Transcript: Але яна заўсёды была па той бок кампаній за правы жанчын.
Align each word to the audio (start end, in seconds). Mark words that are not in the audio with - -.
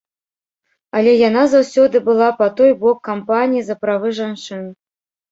Але 0.99 1.11
яна 1.29 1.41
заўсёды 1.51 2.01
была 2.07 2.29
па 2.39 2.47
той 2.59 2.71
бок 2.83 2.97
кампаній 3.09 3.61
за 3.67 3.75
правы 3.83 4.07
жанчын. 4.21 4.65